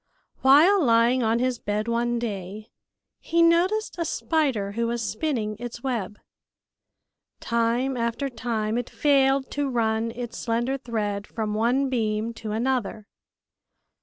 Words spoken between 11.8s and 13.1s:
beam to another.